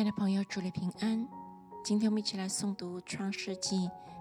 [0.00, 1.28] 亲爱的朋友，祝你平安。
[1.84, 3.76] 今天我们一起来诵读《创世纪》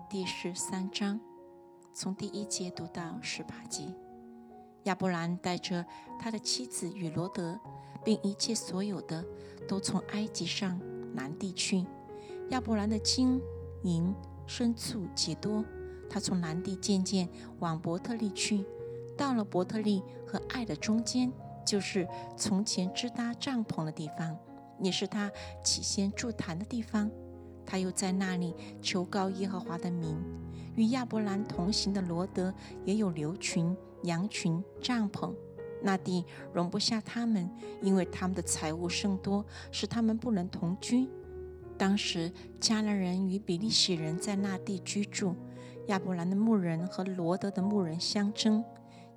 [0.09, 1.17] 第十三章，
[1.94, 3.85] 从第一节读到十八节。
[4.83, 5.85] 亚伯兰带着
[6.19, 7.57] 他的妻子与罗德，
[8.04, 9.23] 并一切所有的，
[9.70, 10.78] 都从埃及上
[11.16, 11.86] 南地去。
[12.50, 13.39] 亚伯兰的金
[13.84, 14.14] 银
[14.46, 15.64] 牲畜极多，
[16.09, 18.66] 他从南地渐渐往伯特利去。
[19.18, 21.32] 到了伯特利和爱的中间，
[21.66, 22.05] 就是
[22.36, 24.38] 从前支搭帐篷的地方，
[24.82, 25.32] 也是他
[25.64, 27.09] 起先筑坛的地方。
[27.66, 30.17] 他又在那里求告耶和华的名。
[30.76, 32.54] 与亚伯兰同行的罗德
[32.85, 35.34] 也有牛群、羊群、帐篷，
[35.84, 37.49] 那地容不下他们，
[37.81, 41.07] 因为他们的财物甚多，使他们不能同居。
[41.77, 45.35] 当时迦南人与比利洗人在那地居住，
[45.88, 48.63] 亚伯兰的牧人和罗德的牧人相争。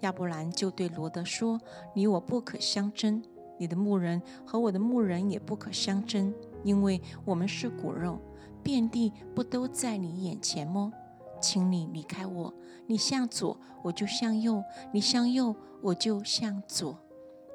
[0.00, 1.60] 亚伯兰就对罗德说
[1.94, 3.22] ：“你我不可相争，
[3.58, 8.20] 你的牧人和我的牧人也不可相争，因为我们是骨肉，
[8.62, 10.92] 遍地不都在你眼前么？
[11.40, 12.54] 请你离开我，
[12.86, 16.98] 你向左，我就向右；你向右，我就向左。”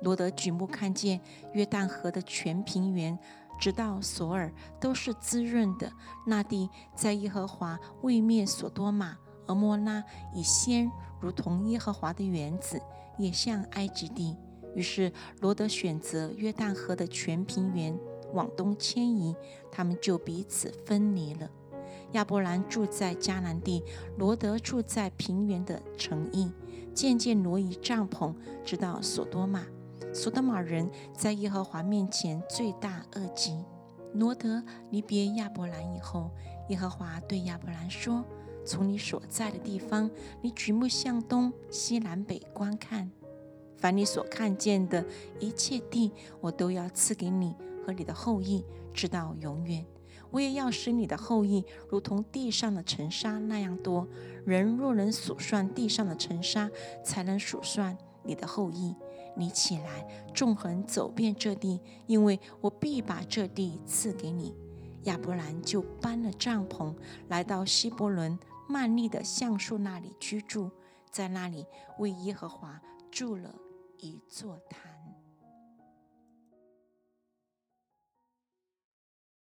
[0.03, 1.19] 罗德举目看见
[1.53, 3.17] 约旦河的全平原，
[3.59, 5.91] 直到索尔，都是滋润的。
[6.25, 9.17] 那地在耶和华未灭所多玛。
[9.47, 12.81] 而摩拉以先如同耶和华的园子，
[13.17, 14.35] 也像埃及地。
[14.75, 17.97] 于是罗德选择约旦河的全平原
[18.33, 19.35] 往东迁移，
[19.71, 21.49] 他们就彼此分离了。
[22.13, 23.83] 亚伯兰住在迦南地，
[24.17, 26.51] 罗德住在平原的城邑，
[26.93, 29.65] 渐渐挪移帐篷，直到索多玛。
[30.13, 33.63] 索多玛人在耶和华面前罪大恶极。
[34.13, 36.31] 罗德离别亚伯兰以后，
[36.69, 38.23] 耶和华对亚伯兰说。
[38.65, 43.09] 从你所在的地方，你举目向东西南北观看，
[43.77, 45.05] 凡你所看见的
[45.39, 46.11] 一切地，
[46.41, 49.85] 我都要赐给你和你的后裔，直到永远。
[50.29, 54.05] 我也要使你的后裔如同地上的尘沙那样多。
[54.45, 56.69] 人若能数算地上的尘沙，
[57.03, 58.93] 才能数算你的后裔。
[59.35, 64.53] 你起来，纵横走遍这地，因为我必把这地赐给你。
[65.03, 66.93] 亚伯兰就搬了帐篷，
[67.29, 68.37] 来到希伯伦。
[68.67, 70.69] 曼利的橡树那里居住，
[71.09, 71.65] 在那里
[71.99, 73.55] 为耶和华筑了
[73.99, 74.96] 一座坛。